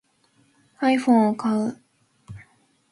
[0.81, 1.77] iPhone を買う